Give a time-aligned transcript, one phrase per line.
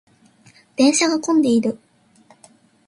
[0.77, 1.77] 電車が混んでいる。